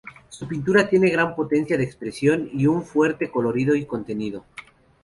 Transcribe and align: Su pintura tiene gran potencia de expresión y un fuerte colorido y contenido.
Su 0.29 0.47
pintura 0.47 0.89
tiene 0.89 1.11
gran 1.11 1.35
potencia 1.35 1.77
de 1.77 1.83
expresión 1.83 2.49
y 2.53 2.65
un 2.65 2.81
fuerte 2.81 3.29
colorido 3.29 3.75
y 3.75 3.85
contenido. 3.85 4.43